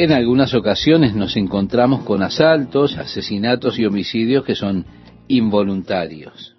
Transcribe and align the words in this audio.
En 0.00 0.12
algunas 0.12 0.54
ocasiones 0.54 1.16
nos 1.16 1.36
encontramos 1.36 2.04
con 2.04 2.22
asaltos, 2.22 2.96
asesinatos 2.96 3.80
y 3.80 3.84
homicidios 3.84 4.44
que 4.44 4.54
son 4.54 4.86
involuntarios. 5.26 6.54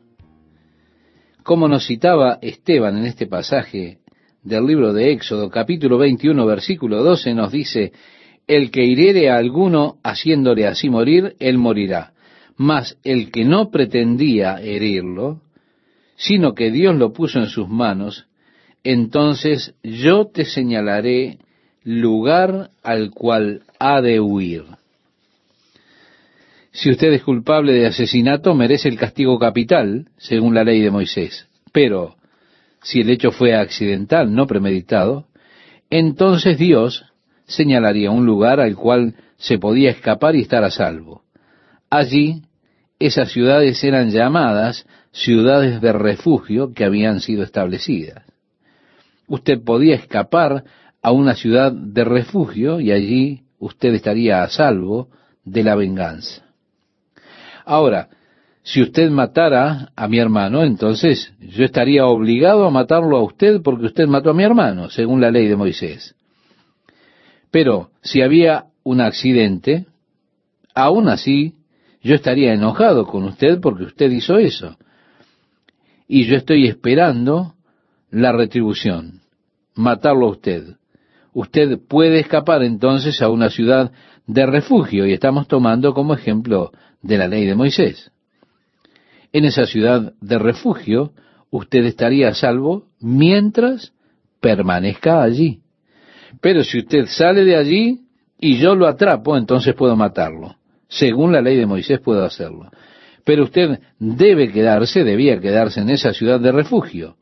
Como 1.42 1.70
nos 1.70 1.88
citaba 1.88 2.40
Esteban 2.42 2.98
en 2.98 3.06
este 3.06 3.28
pasaje 3.28 4.00
del 4.44 4.66
libro 4.66 4.92
de 4.92 5.14
Éxodo, 5.14 5.50
capítulo 5.50 5.98
21, 5.98 6.46
versículo 6.46 7.02
12, 7.02 7.34
nos 7.34 7.54
dice, 7.54 7.94
el 8.46 8.72
que 8.72 8.84
hiriere 8.84 9.30
a 9.30 9.38
alguno 9.38 10.00
haciéndole 10.04 10.68
así 10.68 10.90
morir, 10.90 11.38
él 11.40 11.58
morirá. 11.58 12.12
Mas 12.58 12.98
el 13.06 13.32
que 13.32 13.46
no 13.46 13.72
pretendía 13.72 14.60
herirlo, 14.62 15.40
sino 16.18 16.54
que 16.54 16.72
Dios 16.72 16.94
lo 16.98 17.14
puso 17.14 17.40
en 17.40 17.48
sus 17.48 17.70
manos, 17.70 18.28
entonces 18.84 19.76
yo 19.82 20.26
te 20.26 20.44
señalaré 20.44 21.40
lugar 21.84 22.72
al 22.84 23.12
cual 23.12 23.64
ha 23.80 24.02
de 24.02 24.20
huir. 24.20 24.64
Si 26.72 26.90
usted 26.92 27.14
es 27.14 27.24
culpable 27.24 27.74
de 27.74 27.88
asesinato, 27.88 28.54
merece 28.54 28.90
el 28.90 28.98
castigo 28.98 29.40
capital, 29.40 30.08
según 30.18 30.54
la 30.54 30.64
ley 30.64 30.82
de 30.82 30.92
Moisés. 30.92 31.48
Pero, 31.72 32.16
si 32.82 33.02
el 33.02 33.10
hecho 33.10 33.32
fue 33.32 33.56
accidental, 33.56 34.34
no 34.34 34.48
premeditado, 34.48 35.26
entonces 35.90 36.58
Dios 36.58 37.06
señalaría 37.46 38.12
un 38.12 38.26
lugar 38.26 38.60
al 38.60 38.76
cual 38.76 39.16
se 39.38 39.58
podía 39.58 39.90
escapar 39.90 40.36
y 40.36 40.42
estar 40.42 40.64
a 40.64 40.72
salvo. 40.72 41.24
Allí, 41.90 42.44
esas 43.00 43.32
ciudades 43.32 43.84
eran 43.84 44.12
llamadas 44.12 44.86
ciudades 45.12 45.82
de 45.82 45.92
refugio 45.92 46.74
que 46.74 46.86
habían 46.86 47.20
sido 47.20 47.44
establecidas. 47.44 48.24
Usted 49.28 49.62
podía 49.64 49.96
escapar 49.96 50.64
a 51.02 51.12
una 51.12 51.36
ciudad 51.36 51.72
de 51.72 52.04
refugio 52.04 52.80
y 52.80 52.92
allí 52.92 53.44
usted 53.60 53.94
estaría 53.94 54.44
a 54.44 54.50
salvo 54.50 55.10
de 55.44 55.64
la 55.64 55.76
venganza. 55.76 56.44
Ahora, 57.66 58.10
si 58.64 58.82
usted 58.82 59.10
matara 59.10 59.92
a 59.96 60.08
mi 60.08 60.20
hermano, 60.20 60.64
entonces 60.64 61.34
yo 61.40 61.64
estaría 61.66 62.06
obligado 62.06 62.66
a 62.66 62.70
matarlo 62.70 63.18
a 63.18 63.24
usted 63.24 63.62
porque 63.62 63.86
usted 63.86 64.08
mató 64.08 64.32
a 64.32 64.34
mi 64.34 64.44
hermano, 64.44 64.90
según 64.90 65.22
la 65.22 65.32
ley 65.32 65.48
de 65.48 65.56
Moisés. 65.56 66.16
Pero 67.52 67.92
si 68.02 68.22
había 68.22 68.66
un 68.84 69.02
accidente, 69.02 69.88
aún 70.76 71.10
así 71.10 71.56
yo 72.02 72.16
estaría 72.16 72.54
enojado 72.54 73.06
con 73.06 73.24
usted 73.24 73.60
porque 73.60 73.84
usted 73.84 74.12
hizo 74.12 74.38
eso. 74.38 74.78
Y 76.08 76.26
yo 76.26 76.36
estoy 76.36 76.68
esperando 76.68 77.56
la 78.10 78.32
retribución, 78.32 79.22
matarlo 79.76 80.28
a 80.28 80.32
usted. 80.32 80.79
Usted 81.34 81.80
puede 81.88 82.20
escapar 82.20 82.64
entonces 82.64 83.22
a 83.22 83.30
una 83.30 83.50
ciudad 83.50 83.92
de 84.26 84.46
refugio 84.46 85.06
y 85.06 85.14
estamos 85.14 85.48
tomando 85.48 85.94
como 85.94 86.14
ejemplo 86.14 86.72
de 87.02 87.18
la 87.18 87.28
ley 87.28 87.46
de 87.46 87.56
Moisés. 87.56 88.12
En 89.32 89.46
esa 89.46 89.66
ciudad 89.66 90.14
de 90.20 90.40
refugio 90.40 91.12
usted 91.52 91.86
estaría 91.86 92.30
a 92.30 92.34
salvo 92.34 92.88
mientras 93.00 93.94
permanezca 94.40 95.22
allí. 95.22 95.62
Pero 96.42 96.64
si 96.64 96.80
usted 96.80 97.06
sale 97.08 97.44
de 97.44 97.56
allí 97.56 98.02
y 98.40 98.58
yo 98.58 98.76
lo 98.76 98.88
atrapo, 98.88 99.38
entonces 99.38 99.74
puedo 99.76 99.96
matarlo. 99.96 100.56
Según 100.88 101.32
la 101.32 101.42
ley 101.42 101.58
de 101.58 101.66
Moisés 101.66 102.00
puedo 102.00 102.24
hacerlo. 102.24 102.72
Pero 103.24 103.44
usted 103.44 103.80
debe 104.00 104.52
quedarse, 104.52 105.04
debía 105.04 105.40
quedarse 105.40 105.82
en 105.82 105.90
esa 105.90 106.14
ciudad 106.14 106.40
de 106.40 106.52
refugio. 106.52 107.16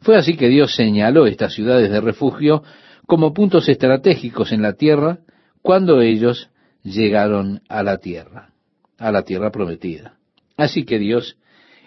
Fue 0.00 0.16
así 0.16 0.36
que 0.36 0.48
Dios 0.48 0.74
señaló 0.74 1.26
estas 1.26 1.54
ciudades 1.54 1.90
de 1.90 2.00
refugio 2.00 2.62
como 3.06 3.32
puntos 3.32 3.68
estratégicos 3.68 4.52
en 4.52 4.62
la 4.62 4.74
tierra 4.74 5.18
cuando 5.62 6.00
ellos 6.00 6.50
llegaron 6.82 7.62
a 7.68 7.82
la 7.82 7.98
tierra, 7.98 8.50
a 8.98 9.10
la 9.10 9.22
tierra 9.22 9.50
prometida. 9.50 10.18
Así 10.56 10.84
que 10.84 10.98
Dios 10.98 11.36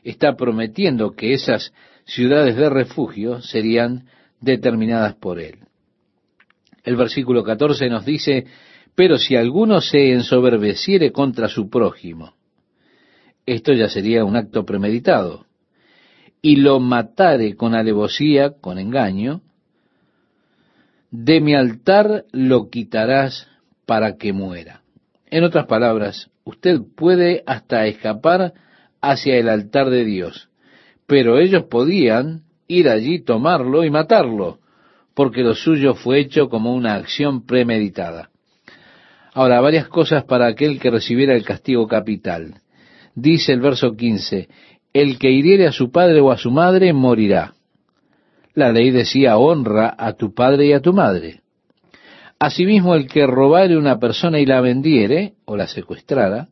está 0.04 0.36
prometiendo 0.36 1.12
que 1.12 1.34
esas 1.34 1.74
ciudades 2.06 2.56
de 2.56 2.70
refugio 2.70 3.42
serían 3.42 4.06
determinadas 4.40 5.16
por 5.16 5.40
Él. 5.40 5.60
El 6.84 6.96
versículo 6.96 7.44
14 7.44 7.90
nos 7.90 8.06
dice, 8.06 8.46
pero 8.96 9.18
si 9.18 9.36
alguno 9.36 9.82
se 9.82 10.14
ensoberbeciere 10.14 11.12
contra 11.12 11.48
su 11.50 11.70
prójimo, 11.70 12.34
esto 13.46 13.74
ya 13.74 13.90
sería 13.90 14.24
un 14.24 14.36
acto 14.36 14.66
premeditado, 14.66 15.46
y 16.42 16.58
lo 16.58 16.80
matare 16.80 17.56
con 17.56 17.76
alevosía, 17.76 18.54
con 18.62 18.80
engaño, 18.80 19.42
de 21.12 21.42
mi 21.42 21.56
altar 21.56 22.26
lo 22.32 22.70
quitarás 22.70 23.48
para 23.86 24.18
que 24.18 24.34
muera. 24.34 24.82
En 25.30 25.44
otras 25.44 25.66
palabras, 25.66 26.30
usted 26.44 26.80
puede 26.96 27.44
hasta 27.46 27.86
escapar 27.88 28.54
hacia 29.02 29.38
el 29.38 29.50
altar 29.50 29.90
de 29.90 30.06
Dios, 30.06 30.50
pero 31.06 31.40
ellos 31.40 31.64
podían 31.64 32.44
ir 32.68 32.90
allí, 32.90 33.20
tomarlo 33.20 33.84
y 33.84 33.90
matarlo, 33.90 34.60
porque 35.14 35.42
lo 35.42 35.56
suyo 35.56 35.96
fue 35.96 36.20
hecho 36.20 36.50
como 36.50 36.74
una 36.74 36.96
acción 36.96 37.46
premeditada. 37.46 38.30
Ahora, 39.34 39.62
varias 39.62 39.88
cosas 39.88 40.24
para 40.26 40.48
aquel 40.48 40.80
que 40.80 40.90
recibiera 40.90 41.36
el 41.36 41.44
castigo 41.44 41.88
capital. 41.88 42.56
Dice 43.16 43.54
el 43.54 43.62
verso 43.62 43.96
15, 43.96 44.48
el 44.94 45.20
que 45.20 45.32
hiriere 45.32 45.68
a 45.68 45.72
su 45.72 45.92
padre 45.92 46.22
o 46.22 46.32
a 46.32 46.38
su 46.38 46.52
madre 46.52 46.92
morirá. 46.94 47.54
La 48.58 48.72
ley 48.72 48.90
decía, 48.90 49.38
honra 49.38 49.94
a 49.96 50.14
tu 50.14 50.34
padre 50.34 50.66
y 50.66 50.74
a 50.74 50.82
tu 50.82 50.92
madre. 50.92 51.42
Asimismo, 52.40 52.96
el 52.96 53.08
que 53.08 53.28
robare 53.28 53.78
una 53.78 54.00
persona 54.00 54.40
y 54.40 54.48
la 54.48 54.62
vendiere, 54.62 55.36
o 55.46 55.56
la 55.56 55.68
secuestrara, 55.68 56.48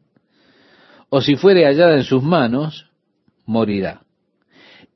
o 1.10 1.20
si 1.22 1.36
fuere 1.36 1.66
hallada 1.66 1.96
en 1.96 2.04
sus 2.04 2.22
manos, 2.22 2.92
morirá. 3.48 4.04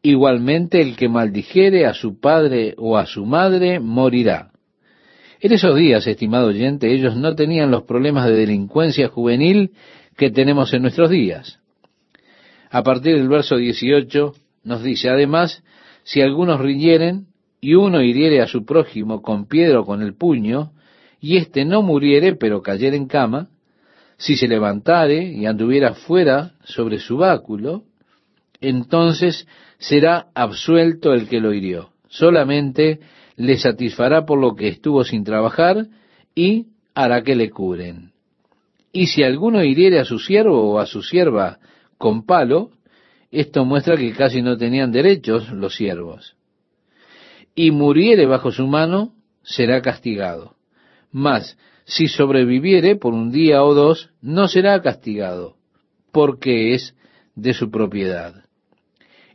Igualmente 0.03 0.81
el 0.81 0.96
que 0.96 1.09
maldijere 1.09 1.88
a 1.88 1.96
su 1.96 2.19
padre 2.19 2.75
o 2.78 2.96
a 2.96 3.08
su 3.08 3.25
madre 3.25 3.80
morirá. 3.80 4.52
En 5.40 5.52
esos 5.52 5.75
días, 5.75 6.06
estimado 6.06 6.50
oyente, 6.50 6.94
ellos 6.94 7.16
no 7.16 7.34
tenían 7.34 7.72
los 7.72 7.86
problemas 7.86 8.28
de 8.28 8.36
delincuencia 8.36 9.08
juvenil 9.08 9.72
que 10.16 10.30
tenemos 10.30 10.75
en 10.75 10.84
nuestros 10.84 11.09
días. 11.09 11.58
A 12.69 12.84
partir 12.84 13.16
del 13.16 13.30
verso 13.30 13.58
18 13.58 14.36
nos 14.64 14.84
dice, 14.84 15.09
además, 15.09 15.64
si 16.09 16.22
algunos 16.22 16.59
riñeren 16.59 17.28
y 17.62 17.75
uno 17.75 18.02
hiriere 18.02 18.42
a 18.42 18.47
su 18.47 18.66
prójimo 18.66 19.22
con 19.22 19.46
piedra 19.46 19.81
o 19.81 19.86
con 19.86 20.02
el 20.02 20.16
puño, 20.16 20.72
y 21.22 21.38
éste 21.38 21.66
no 21.66 21.84
muriere, 21.84 22.36
pero 22.36 22.64
cayere 22.64 22.97
en 22.97 23.06
cama, 23.06 23.50
si 24.18 24.36
se 24.36 24.48
levantare 24.48 25.31
y 25.31 25.46
anduviera 25.46 25.94
fuera 25.94 26.53
sobre 26.64 26.98
su 26.98 27.18
báculo, 27.18 27.84
entonces 28.59 29.48
será 29.78 30.30
absuelto 30.34 31.14
el 31.14 31.28
que 31.30 31.40
lo 31.40 31.53
hirió. 31.53 31.92
Solamente 32.08 33.02
le 33.36 33.59
satisfará 33.59 34.25
por 34.25 34.40
lo 34.40 34.56
que 34.56 34.68
estuvo 34.68 35.03
sin 35.03 35.24
trabajar 35.24 35.86
y 36.34 36.69
hará 36.96 37.22
que 37.22 37.36
le 37.36 37.52
curen. 37.52 38.14
Y 38.92 39.08
si 39.08 39.22
alguno 39.22 39.64
hiriere 39.64 40.00
a 40.00 40.06
su 40.06 40.18
siervo 40.18 40.72
o 40.72 40.80
a 40.80 40.88
su 40.88 41.03
sierva 41.03 41.59
con 42.00 42.25
palo, 42.25 42.72
esto 43.31 43.66
muestra 43.66 43.95
que 43.95 44.13
casi 44.13 44.41
no 44.41 44.57
tenían 44.57 44.91
derechos 44.91 45.51
los 45.51 45.75
siervos. 45.75 46.35
Y 47.56 47.72
muriere 47.72 48.25
bajo 48.25 48.51
su 48.51 48.67
mano, 48.67 49.13
será 49.44 49.81
castigado. 49.81 50.56
Mas, 51.12 51.57
si 51.85 52.07
sobreviviere 52.07 52.95
por 52.95 53.13
un 53.13 53.31
día 53.31 53.63
o 53.63 53.73
dos, 53.73 54.12
no 54.22 54.47
será 54.47 54.81
castigado, 54.81 55.57
porque 56.12 56.73
es 56.73 56.95
de 57.35 57.53
su 57.53 57.72
propiedad. 57.72 58.44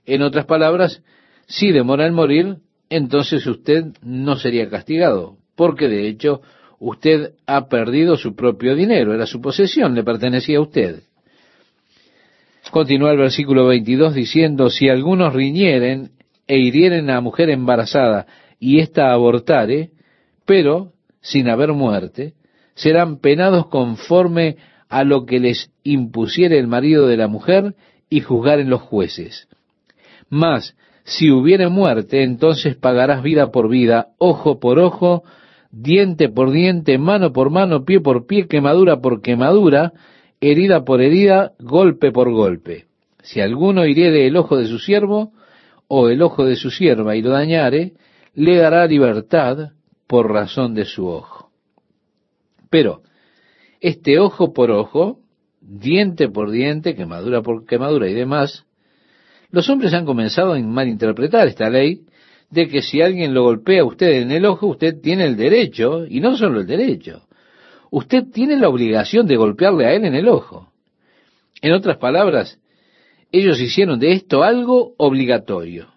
En 0.06 0.22
otras 0.22 0.46
palabras, 0.46 1.02
si 1.46 1.72
demora 1.72 2.06
en 2.06 2.14
morir, 2.14 2.56
entonces 2.90 3.46
usted 3.46 3.86
no 4.02 4.36
sería 4.36 4.68
castigado, 4.68 5.38
porque 5.56 5.88
de 5.88 6.08
hecho 6.08 6.42
usted 6.78 7.34
ha 7.46 7.68
perdido 7.68 8.16
su 8.16 8.34
propio 8.34 8.74
dinero, 8.74 9.14
era 9.14 9.26
su 9.26 9.40
posesión, 9.40 9.94
le 9.94 10.04
pertenecía 10.04 10.58
a 10.58 10.62
usted. 10.62 11.02
Continúa 12.74 13.12
el 13.12 13.18
versículo 13.18 13.66
22 13.66 14.14
diciendo, 14.14 14.68
si 14.68 14.88
algunos 14.88 15.32
riñeren 15.32 16.10
e 16.48 16.58
hirieren 16.58 17.08
a 17.08 17.20
mujer 17.20 17.48
embarazada 17.50 18.26
y 18.58 18.80
ésta 18.80 19.12
abortare, 19.12 19.90
pero 20.44 20.90
sin 21.20 21.48
haber 21.48 21.72
muerte, 21.72 22.32
serán 22.74 23.20
penados 23.20 23.68
conforme 23.68 24.56
a 24.88 25.04
lo 25.04 25.24
que 25.24 25.38
les 25.38 25.70
impusiere 25.84 26.58
el 26.58 26.66
marido 26.66 27.06
de 27.06 27.16
la 27.16 27.28
mujer 27.28 27.76
y 28.10 28.22
juzgaren 28.22 28.68
los 28.68 28.80
jueces. 28.80 29.46
Mas, 30.28 30.76
si 31.04 31.30
hubiere 31.30 31.68
muerte, 31.68 32.24
entonces 32.24 32.74
pagarás 32.74 33.22
vida 33.22 33.52
por 33.52 33.68
vida, 33.68 34.08
ojo 34.18 34.58
por 34.58 34.80
ojo, 34.80 35.22
diente 35.70 36.28
por 36.28 36.50
diente, 36.50 36.98
mano 36.98 37.32
por 37.32 37.50
mano, 37.50 37.84
pie 37.84 38.00
por 38.00 38.26
pie, 38.26 38.48
quemadura 38.48 39.00
por 39.00 39.22
quemadura, 39.22 39.92
herida 40.50 40.84
por 40.84 41.00
herida, 41.00 41.52
golpe 41.58 42.12
por 42.12 42.30
golpe. 42.30 42.86
Si 43.22 43.40
alguno 43.40 43.86
hiriere 43.86 44.26
el 44.26 44.36
ojo 44.36 44.56
de 44.56 44.66
su 44.66 44.78
siervo 44.78 45.32
o 45.88 46.08
el 46.08 46.22
ojo 46.22 46.44
de 46.44 46.56
su 46.56 46.70
sierva 46.70 47.16
y 47.16 47.22
lo 47.22 47.30
dañare, 47.30 47.94
le 48.34 48.56
dará 48.56 48.86
libertad 48.86 49.70
por 50.06 50.30
razón 50.30 50.74
de 50.74 50.84
su 50.84 51.06
ojo. 51.06 51.50
Pero 52.70 53.02
este 53.80 54.18
ojo 54.18 54.52
por 54.52 54.70
ojo, 54.70 55.20
diente 55.60 56.28
por 56.28 56.50
diente, 56.50 56.94
quemadura 56.94 57.42
por 57.42 57.64
quemadura 57.64 58.08
y 58.08 58.14
demás, 58.14 58.66
los 59.50 59.68
hombres 59.70 59.94
han 59.94 60.04
comenzado 60.04 60.54
a 60.54 60.58
malinterpretar 60.58 61.46
esta 61.48 61.70
ley 61.70 62.02
de 62.50 62.68
que 62.68 62.82
si 62.82 63.00
alguien 63.00 63.34
lo 63.34 63.44
golpea 63.44 63.82
a 63.82 63.84
usted 63.84 64.22
en 64.22 64.30
el 64.30 64.44
ojo, 64.46 64.66
usted 64.66 65.00
tiene 65.00 65.24
el 65.24 65.36
derecho, 65.36 66.06
y 66.06 66.20
no 66.20 66.36
solo 66.36 66.60
el 66.60 66.66
derecho, 66.66 67.22
usted 67.94 68.24
tiene 68.32 68.56
la 68.56 68.68
obligación 68.68 69.24
de 69.28 69.36
golpearle 69.36 69.86
a 69.86 69.92
él 69.92 70.04
en 70.04 70.16
el 70.16 70.26
ojo. 70.26 70.72
En 71.62 71.72
otras 71.72 71.96
palabras, 71.98 72.58
ellos 73.30 73.60
hicieron 73.60 74.00
de 74.00 74.14
esto 74.14 74.42
algo 74.42 74.94
obligatorio. 74.98 75.94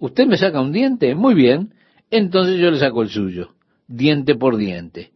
Usted 0.00 0.26
me 0.26 0.36
saca 0.36 0.60
un 0.60 0.72
diente, 0.72 1.14
muy 1.14 1.34
bien, 1.34 1.74
entonces 2.10 2.58
yo 2.58 2.72
le 2.72 2.80
saco 2.80 3.02
el 3.02 3.08
suyo, 3.08 3.54
diente 3.86 4.34
por 4.34 4.56
diente. 4.56 5.12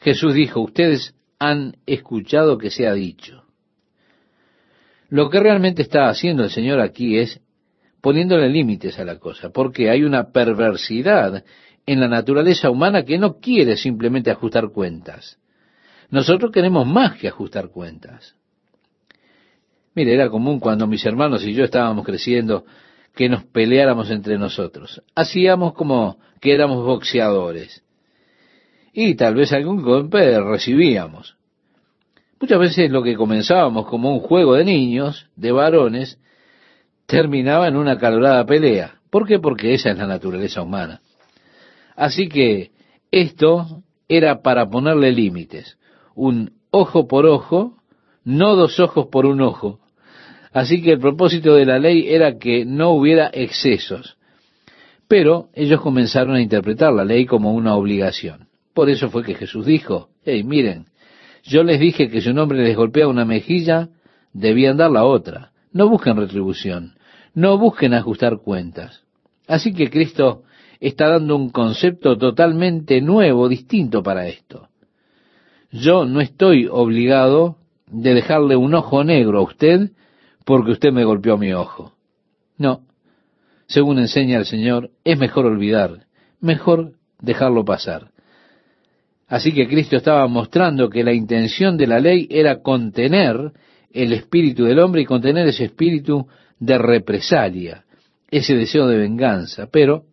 Jesús 0.00 0.34
dijo, 0.34 0.60
ustedes 0.62 1.14
han 1.38 1.76
escuchado 1.86 2.58
que 2.58 2.70
se 2.70 2.88
ha 2.88 2.92
dicho. 2.92 3.44
Lo 5.10 5.30
que 5.30 5.38
realmente 5.38 5.82
está 5.82 6.08
haciendo 6.08 6.42
el 6.42 6.50
Señor 6.50 6.80
aquí 6.80 7.18
es 7.18 7.40
poniéndole 8.00 8.48
límites 8.48 8.98
a 8.98 9.04
la 9.04 9.18
cosa, 9.18 9.50
porque 9.50 9.90
hay 9.90 10.04
una 10.04 10.30
perversidad 10.30 11.44
en 11.86 12.00
la 12.00 12.08
naturaleza 12.08 12.70
humana 12.70 13.04
que 13.04 13.18
no 13.18 13.38
quiere 13.38 13.76
simplemente 13.76 14.30
ajustar 14.30 14.70
cuentas. 14.70 15.38
Nosotros 16.10 16.52
queremos 16.52 16.86
más 16.86 17.18
que 17.18 17.28
ajustar 17.28 17.70
cuentas. 17.70 18.34
Mire, 19.94 20.14
era 20.14 20.30
común 20.30 20.60
cuando 20.60 20.86
mis 20.86 21.04
hermanos 21.04 21.44
y 21.44 21.54
yo 21.54 21.64
estábamos 21.64 22.04
creciendo 22.04 22.64
que 23.14 23.28
nos 23.28 23.44
peleáramos 23.44 24.10
entre 24.10 24.38
nosotros. 24.38 25.02
Hacíamos 25.14 25.74
como 25.74 26.18
que 26.40 26.54
éramos 26.54 26.84
boxeadores. 26.84 27.82
Y 28.92 29.16
tal 29.16 29.34
vez 29.34 29.52
algún 29.52 29.82
golpe 29.82 30.40
recibíamos. 30.40 31.36
Muchas 32.40 32.60
veces 32.60 32.90
lo 32.90 33.02
que 33.02 33.16
comenzábamos 33.16 33.86
como 33.86 34.12
un 34.12 34.20
juego 34.20 34.54
de 34.54 34.64
niños, 34.64 35.26
de 35.34 35.50
varones, 35.50 36.18
terminaba 37.08 37.66
en 37.66 37.76
una 37.76 37.98
calorada 37.98 38.44
pelea. 38.44 39.00
¿Por 39.10 39.26
qué? 39.26 39.38
Porque 39.38 39.72
esa 39.72 39.90
es 39.90 39.98
la 39.98 40.06
naturaleza 40.06 40.60
humana. 40.60 41.00
Así 41.96 42.28
que 42.28 42.70
esto 43.10 43.82
era 44.08 44.42
para 44.42 44.68
ponerle 44.68 45.10
límites. 45.10 45.78
Un 46.14 46.52
ojo 46.70 47.08
por 47.08 47.24
ojo, 47.24 47.78
no 48.24 48.54
dos 48.54 48.78
ojos 48.78 49.06
por 49.10 49.24
un 49.24 49.40
ojo. 49.40 49.80
Así 50.52 50.82
que 50.82 50.92
el 50.92 50.98
propósito 50.98 51.54
de 51.54 51.64
la 51.64 51.78
ley 51.78 52.08
era 52.08 52.38
que 52.38 52.66
no 52.66 52.90
hubiera 52.90 53.30
excesos. 53.32 54.18
Pero 55.08 55.48
ellos 55.54 55.80
comenzaron 55.80 56.36
a 56.36 56.42
interpretar 56.42 56.92
la 56.92 57.06
ley 57.06 57.24
como 57.24 57.54
una 57.54 57.74
obligación. 57.74 58.48
Por 58.74 58.90
eso 58.90 59.08
fue 59.08 59.24
que 59.24 59.34
Jesús 59.34 59.64
dijo, 59.64 60.10
hey, 60.26 60.44
miren, 60.44 60.88
yo 61.42 61.62
les 61.62 61.80
dije 61.80 62.10
que 62.10 62.20
si 62.20 62.28
un 62.28 62.38
hombre 62.38 62.62
les 62.62 62.76
golpea 62.76 63.08
una 63.08 63.24
mejilla, 63.24 63.88
debían 64.34 64.76
dar 64.76 64.90
la 64.90 65.04
otra. 65.04 65.52
No 65.72 65.88
busquen 65.88 66.16
retribución, 66.16 66.97
no 67.38 67.56
busquen 67.56 67.94
ajustar 67.94 68.38
cuentas. 68.38 69.04
Así 69.46 69.72
que 69.72 69.90
Cristo 69.90 70.42
está 70.80 71.06
dando 71.06 71.36
un 71.36 71.50
concepto 71.50 72.18
totalmente 72.18 73.00
nuevo, 73.00 73.48
distinto 73.48 74.02
para 74.02 74.26
esto. 74.26 74.68
Yo 75.70 76.04
no 76.04 76.20
estoy 76.20 76.66
obligado 76.68 77.56
de 77.86 78.14
dejarle 78.14 78.56
un 78.56 78.74
ojo 78.74 79.04
negro 79.04 79.38
a 79.38 79.42
usted 79.42 79.92
porque 80.44 80.72
usted 80.72 80.90
me 80.90 81.04
golpeó 81.04 81.38
mi 81.38 81.52
ojo. 81.52 81.92
No. 82.56 82.80
Según 83.68 84.00
enseña 84.00 84.38
el 84.38 84.46
Señor, 84.46 84.90
es 85.04 85.16
mejor 85.16 85.46
olvidar, 85.46 86.06
mejor 86.40 86.94
dejarlo 87.20 87.64
pasar. 87.64 88.10
Así 89.28 89.52
que 89.52 89.68
Cristo 89.68 89.96
estaba 89.96 90.26
mostrando 90.26 90.90
que 90.90 91.04
la 91.04 91.12
intención 91.12 91.76
de 91.76 91.86
la 91.86 92.00
ley 92.00 92.26
era 92.30 92.62
contener 92.62 93.52
el 93.92 94.12
espíritu 94.12 94.64
del 94.64 94.80
hombre 94.80 95.02
y 95.02 95.04
contener 95.04 95.46
ese 95.46 95.66
espíritu 95.66 96.26
de 96.58 96.78
represalia, 96.78 97.84
ese 98.30 98.54
deseo 98.54 98.86
de 98.86 98.98
venganza. 98.98 99.68
Pero 99.70 100.04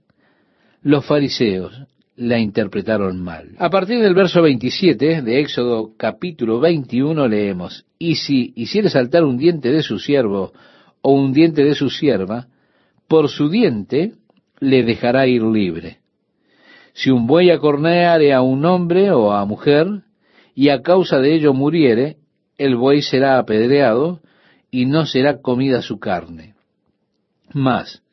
los 0.81 1.06
fariseos 1.06 1.83
la 2.15 2.39
interpretaron 2.39 3.21
mal. 3.21 3.50
A 3.57 3.69
partir 3.69 4.00
del 4.00 4.13
verso 4.13 4.42
27 4.42 5.21
de 5.21 5.39
Éxodo 5.39 5.92
capítulo 5.97 6.59
21 6.59 7.27
leemos, 7.27 7.86
y 8.00 8.15
si 8.15 8.53
hiciere 8.56 8.89
saltar 8.89 9.24
un 9.24 9.38
diente 9.38 9.71
de 9.71 9.81
su 9.81 10.00
siervo 10.00 10.53
o 11.01 11.12
un 11.12 11.33
diente 11.33 11.63
de 11.63 11.75
su 11.75 11.89
sierva, 11.89 12.48
por 13.07 13.30
su 13.30 13.50
diente 13.50 14.13
le 14.59 14.83
dejará 14.83 15.27
ir 15.27 15.44
libre. 15.44 16.00
Si 16.94 17.12
un 17.12 17.27
buey 17.27 17.51
acorneare 17.51 18.33
a 18.33 18.41
un 18.41 18.65
hombre 18.65 19.12
o 19.12 19.33
a 19.33 19.45
mujer, 19.45 19.88
y 20.56 20.69
a 20.69 20.81
causa 20.81 21.19
de 21.19 21.36
ello 21.36 21.53
muriere, 21.53 22.15
el 22.57 22.77
buey 22.77 23.01
será 23.01 23.38
apedreado, 23.38 24.21
y 24.75 24.86
no 24.88 25.06
será 25.06 25.42
comida 25.42 25.81
su 25.81 26.00
carne. 26.00 26.54
Mas, 27.54 28.04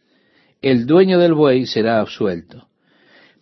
el 0.61 0.87
dueño 0.87 1.19
del 1.19 1.35
buey 1.35 1.67
será 1.67 1.99
absuelto. 1.99 2.69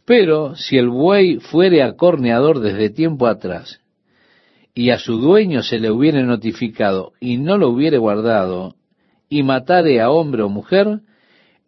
Pero 0.06 0.56
si 0.56 0.78
el 0.78 0.88
buey 0.88 1.37
fuere 1.38 1.82
acorneador 1.82 2.61
desde 2.61 2.88
tiempo 2.88 3.26
atrás, 3.26 3.82
y 4.75 4.88
a 4.88 4.99
su 4.99 5.19
dueño 5.19 5.62
se 5.62 5.78
le 5.78 5.90
hubiere 5.90 6.22
notificado 6.22 7.12
y 7.20 7.37
no 7.37 7.58
lo 7.58 7.69
hubiere 7.69 7.99
guardado, 7.99 8.76
y 9.28 9.43
matare 9.43 10.00
a 10.00 10.08
hombre 10.08 10.40
o 10.40 10.49
mujer, 10.49 11.00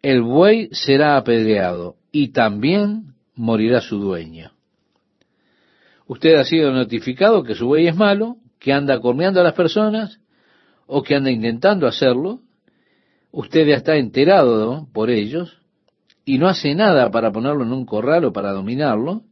el 0.01 0.23
buey 0.23 0.69
será 0.71 1.17
apedreado, 1.17 1.97
y 2.11 2.29
también 2.29 3.13
morirá 3.35 3.79
su 3.79 3.99
dueño. 3.99 4.53
Usted 6.07 6.33
ha 6.33 6.45
sido 6.45 6.71
notificado 6.71 7.43
que 7.43 7.53
su 7.53 7.67
buey 7.67 7.85
es 7.85 7.95
malo, 7.95 8.37
que 8.57 8.73
anda 8.73 8.99
corneando 8.99 9.39
a 9.39 9.43
las 9.43 9.53
personas, 9.53 10.19
o 10.87 11.03
que 11.03 11.15
anda 11.15 11.31
intentando 11.31 11.87
hacerlo. 11.87 12.39
Usted 13.31 13.67
ya 13.67 13.75
está 13.75 13.95
enterado 13.97 14.87
por 14.93 15.09
ellos 15.09 15.59
y 16.25 16.37
no 16.37 16.47
hace 16.47 16.75
nada 16.75 17.09
para 17.11 17.31
ponerlo 17.31 17.63
en 17.63 17.73
un 17.73 17.85
corral 17.85 18.25
o 18.25 18.33
para 18.33 18.51
dominarlo. 18.51 19.23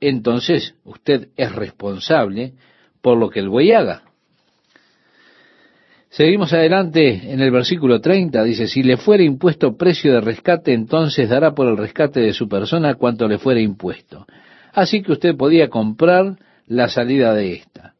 Entonces 0.00 0.74
usted 0.84 1.28
es 1.36 1.52
responsable 1.52 2.54
por 3.00 3.18
lo 3.18 3.30
que 3.30 3.40
el 3.40 3.48
buey 3.48 3.72
haga. 3.72 4.02
Seguimos 6.10 6.52
adelante 6.52 7.32
en 7.32 7.40
el 7.40 7.50
versículo 7.50 8.00
30, 8.00 8.44
dice, 8.44 8.68
si 8.68 8.84
le 8.84 8.96
fuere 8.96 9.24
impuesto 9.24 9.76
precio 9.76 10.12
de 10.12 10.20
rescate, 10.20 10.72
entonces 10.72 11.28
dará 11.28 11.54
por 11.54 11.66
el 11.66 11.76
rescate 11.76 12.20
de 12.20 12.32
su 12.32 12.48
persona 12.48 12.94
cuanto 12.94 13.26
le 13.26 13.38
fuere 13.38 13.62
impuesto. 13.62 14.24
Así 14.72 15.02
que 15.02 15.10
usted 15.10 15.36
podía 15.36 15.68
comprar 15.68 16.36
la 16.68 16.88
salida 16.88 17.34
de 17.34 17.54
ésta. 17.54 17.93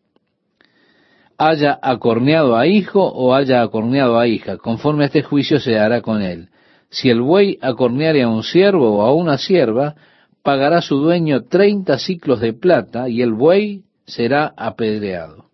Haya 1.37 1.79
acorneado 1.83 2.57
a 2.57 2.67
hijo 2.67 3.03
o 3.03 3.35
haya 3.35 3.63
acorneado 3.63 4.19
a 4.19 4.29
hija, 4.29 4.57
conforme 4.57 5.05
a 5.05 5.07
este 5.07 5.23
juicio 5.23 5.59
se 5.59 5.79
hará 5.79 6.01
con 6.01 6.23
él. 6.23 6.49
Si 6.91 7.11
el 7.11 7.21
buey 7.21 7.59
acorneare 7.61 8.23
a 8.23 8.29
un 8.29 8.43
siervo 8.43 8.99
o 8.99 9.03
a 9.03 9.13
una 9.13 9.37
sierva, 9.37 9.95
pagará 10.43 10.81
su 10.81 10.97
dueño 10.99 11.45
treinta 11.45 11.99
ciclos 11.99 12.41
de 12.41 12.53
plata 12.53 13.09
y 13.09 13.23
el 13.23 13.33
buey 13.33 13.83
será 14.07 14.53
apedreado. 14.57 15.47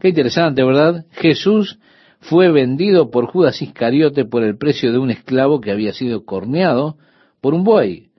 Qué 0.00 0.08
interesante, 0.08 0.64
¿verdad? 0.64 1.04
Jesús 1.12 1.78
fue 2.20 2.50
vendido 2.50 3.10
por 3.10 3.26
Judas 3.26 3.62
Iscariote 3.62 4.24
por 4.24 4.42
el 4.42 4.56
precio 4.56 4.92
de 4.92 4.98
un 4.98 5.10
esclavo 5.10 5.60
que 5.60 5.70
había 5.70 5.92
sido 5.92 6.24
corneado 6.24 6.96
por 7.40 7.54
un 7.54 7.64
buey, 7.64 8.10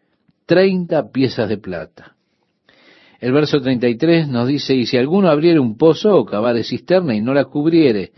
treinta 0.46 1.12
piezas 1.12 1.50
de 1.50 1.58
plata. 1.58 2.17
El 3.20 3.32
verso 3.32 3.60
33 3.60 4.28
nos 4.28 4.48
dice, 4.48 4.76
y 4.76 4.86
si 4.86 4.98
alguno 4.98 5.30
abriere 5.30 5.60
un 5.60 5.78
pozo 5.78 6.16
o 6.16 6.26
cavare 6.26 6.64
cisterna 6.64 7.16
y 7.16 7.22
no 7.22 7.34
la 7.34 7.46
cubriere, 7.46 8.12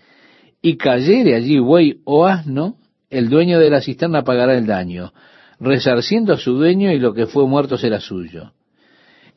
y 0.61 0.75
cayere 0.75 1.35
allí 1.35 1.57
buey 1.59 2.01
o 2.03 2.25
asno, 2.25 2.75
el 3.09 3.29
dueño 3.29 3.59
de 3.59 3.69
la 3.69 3.81
cisterna 3.81 4.23
pagará 4.23 4.57
el 4.57 4.65
daño, 4.65 5.13
resarciendo 5.59 6.33
a 6.33 6.37
su 6.37 6.53
dueño 6.53 6.91
y 6.91 6.99
lo 6.99 7.13
que 7.13 7.27
fue 7.27 7.47
muerto 7.47 7.77
será 7.77 7.99
suyo. 7.99 8.51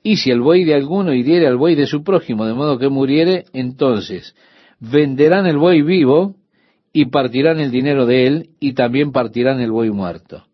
Y 0.02 0.16
si 0.16 0.30
el 0.30 0.40
buey 0.40 0.64
de 0.64 0.74
alguno 0.74 1.14
hiriere 1.14 1.46
al 1.46 1.56
buey 1.56 1.76
de 1.76 1.86
su 1.86 2.02
prójimo, 2.02 2.44
de 2.44 2.54
modo 2.54 2.78
que 2.78 2.88
muriere, 2.88 3.44
entonces 3.52 4.34
venderán 4.80 5.46
el 5.46 5.58
buey 5.58 5.82
vivo 5.82 6.34
y 6.92 7.06
partirán 7.06 7.60
el 7.60 7.70
dinero 7.70 8.04
de 8.04 8.26
él 8.26 8.50
y 8.58 8.72
también 8.72 9.12
partirán 9.12 9.60
el 9.60 9.70
buey 9.70 9.90
muerto. 9.90 10.44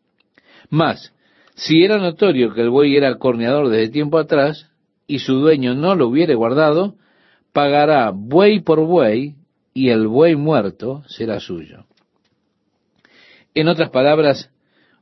Mas, 0.68 1.14
si 1.54 1.82
era 1.82 1.96
notorio 1.96 2.52
que 2.52 2.60
el 2.60 2.68
buey 2.68 2.94
era 2.94 3.16
corneador 3.16 3.70
desde 3.70 3.88
tiempo 3.88 4.18
atrás 4.18 4.70
y 5.08 5.18
su 5.18 5.40
dueño 5.40 5.74
no 5.74 5.96
lo 5.96 6.06
hubiere 6.06 6.36
guardado, 6.36 6.94
pagará 7.52 8.12
buey 8.14 8.60
por 8.60 8.80
buey 8.86 9.34
y 9.74 9.88
el 9.88 10.06
buey 10.06 10.36
muerto 10.36 11.02
será 11.08 11.40
suyo. 11.40 11.86
En 13.54 13.66
otras 13.68 13.90
palabras, 13.90 14.50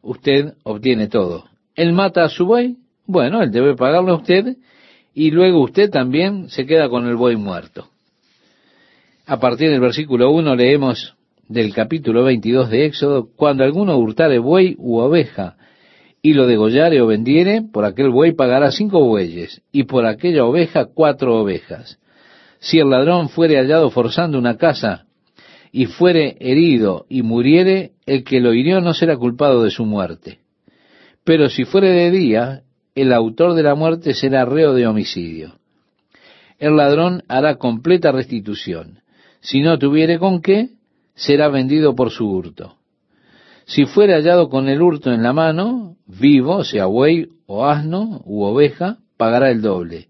usted 0.00 0.54
obtiene 0.62 1.08
todo. 1.08 1.44
Él 1.74 1.92
mata 1.92 2.24
a 2.24 2.28
su 2.30 2.46
buey, 2.46 2.76
bueno, 3.04 3.42
él 3.42 3.50
debe 3.50 3.74
pagarlo 3.74 4.12
a 4.12 4.16
usted 4.16 4.56
y 5.12 5.32
luego 5.32 5.60
usted 5.60 5.90
también 5.90 6.48
se 6.48 6.64
queda 6.64 6.88
con 6.88 7.06
el 7.06 7.16
buey 7.16 7.36
muerto. 7.36 7.88
A 9.26 9.40
partir 9.40 9.70
del 9.70 9.80
versículo 9.80 10.30
1 10.30 10.54
leemos 10.54 11.16
del 11.48 11.74
capítulo 11.74 12.22
22 12.22 12.70
de 12.70 12.86
Éxodo, 12.86 13.28
cuando 13.34 13.64
alguno 13.64 13.98
hurtare 13.98 14.38
buey 14.38 14.76
u 14.78 14.98
oveja 14.98 15.55
y 16.26 16.32
lo 16.32 16.48
degollare 16.48 17.00
o 17.00 17.06
vendiere, 17.06 17.62
por 17.62 17.84
aquel 17.84 18.10
buey 18.10 18.32
pagará 18.32 18.72
cinco 18.72 18.98
bueyes, 19.04 19.62
y 19.70 19.84
por 19.84 20.06
aquella 20.06 20.44
oveja 20.44 20.86
cuatro 20.92 21.40
ovejas. 21.40 22.00
Si 22.58 22.80
el 22.80 22.90
ladrón 22.90 23.28
fuere 23.28 23.58
hallado 23.58 23.90
forzando 23.90 24.36
una 24.36 24.56
casa, 24.56 25.06
y 25.70 25.86
fuere 25.86 26.36
herido 26.40 27.06
y 27.08 27.22
muriere, 27.22 27.92
el 28.06 28.24
que 28.24 28.40
lo 28.40 28.52
hirió 28.54 28.80
no 28.80 28.92
será 28.92 29.16
culpado 29.16 29.62
de 29.62 29.70
su 29.70 29.84
muerte. 29.84 30.40
Pero 31.22 31.48
si 31.48 31.64
fuere 31.64 31.92
de 31.92 32.10
día, 32.10 32.62
el 32.96 33.12
autor 33.12 33.54
de 33.54 33.62
la 33.62 33.76
muerte 33.76 34.12
será 34.12 34.44
reo 34.44 34.74
de 34.74 34.88
homicidio. 34.88 35.60
El 36.58 36.74
ladrón 36.74 37.22
hará 37.28 37.54
completa 37.54 38.10
restitución. 38.10 38.98
Si 39.38 39.60
no 39.60 39.78
tuviere 39.78 40.18
con 40.18 40.42
qué, 40.42 40.70
será 41.14 41.46
vendido 41.50 41.94
por 41.94 42.10
su 42.10 42.28
hurto. 42.28 42.75
Si 43.66 43.84
fuere 43.84 44.14
hallado 44.14 44.48
con 44.48 44.68
el 44.68 44.80
hurto 44.80 45.12
en 45.12 45.22
la 45.24 45.32
mano, 45.32 45.96
vivo, 46.06 46.62
sea 46.62 46.86
buey 46.86 47.28
o 47.46 47.66
asno 47.66 48.22
u 48.24 48.44
oveja, 48.44 48.98
pagará 49.16 49.50
el 49.50 49.60
doble. 49.60 50.08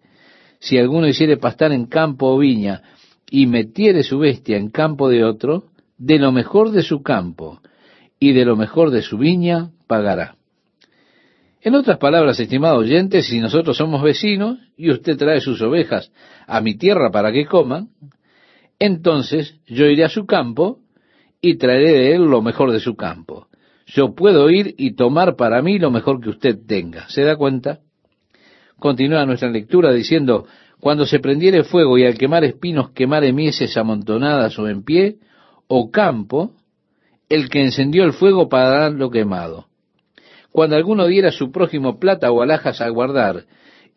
Si 0.60 0.78
alguno 0.78 1.08
hiciere 1.08 1.38
pastar 1.38 1.72
en 1.72 1.86
campo 1.86 2.26
o 2.28 2.38
viña, 2.38 2.82
y 3.30 3.46
metiere 3.46 4.02
su 4.02 4.18
bestia 4.18 4.56
en 4.56 4.70
campo 4.70 5.08
de 5.08 5.24
otro, 5.24 5.64
de 5.98 6.18
lo 6.18 6.32
mejor 6.32 6.70
de 6.70 6.82
su 6.82 7.02
campo 7.02 7.60
y 8.20 8.32
de 8.32 8.44
lo 8.44 8.56
mejor 8.56 8.90
de 8.90 9.02
su 9.02 9.18
viña 9.18 9.70
pagará. 9.86 10.36
En 11.60 11.74
otras 11.74 11.98
palabras, 11.98 12.38
estimado 12.38 12.76
oyente, 12.78 13.22
si 13.22 13.40
nosotros 13.40 13.76
somos 13.76 14.02
vecinos 14.02 14.58
y 14.76 14.90
usted 14.90 15.16
trae 15.16 15.40
sus 15.40 15.60
ovejas 15.62 16.12
a 16.46 16.60
mi 16.60 16.76
tierra 16.76 17.10
para 17.10 17.32
que 17.32 17.46
coman, 17.46 17.88
entonces 18.78 19.58
yo 19.66 19.86
iré 19.86 20.04
a 20.04 20.08
su 20.08 20.26
campo 20.26 20.78
y 21.46 21.56
traeré 21.56 21.92
de 21.92 22.14
él 22.14 22.22
lo 22.24 22.42
mejor 22.42 22.72
de 22.72 22.80
su 22.80 22.96
campo. 22.96 23.46
Yo 23.86 24.14
puedo 24.14 24.50
ir 24.50 24.74
y 24.78 24.96
tomar 24.96 25.36
para 25.36 25.62
mí 25.62 25.78
lo 25.78 25.90
mejor 25.90 26.20
que 26.20 26.30
usted 26.30 26.58
tenga. 26.66 27.08
¿Se 27.08 27.22
da 27.22 27.36
cuenta? 27.36 27.80
Continúa 28.78 29.24
nuestra 29.24 29.48
lectura 29.48 29.92
diciendo, 29.92 30.46
cuando 30.80 31.06
se 31.06 31.20
prendiere 31.20 31.62
fuego 31.62 31.96
y 31.96 32.04
al 32.04 32.18
quemar 32.18 32.44
espinos 32.44 32.90
quemare 32.90 33.32
mieses 33.32 33.76
amontonadas 33.76 34.58
o 34.58 34.68
en 34.68 34.82
pie, 34.82 35.18
o 35.68 35.90
campo, 35.90 36.52
el 37.28 37.48
que 37.48 37.62
encendió 37.62 38.04
el 38.04 38.12
fuego 38.12 38.48
pagará 38.48 38.90
lo 38.90 39.10
quemado. 39.10 39.66
Cuando 40.50 40.74
alguno 40.76 41.06
diera 41.06 41.28
a 41.28 41.32
su 41.32 41.52
prójimo 41.52 41.98
plata 42.00 42.30
o 42.32 42.42
alhajas 42.42 42.80
a 42.80 42.88
guardar, 42.88 43.44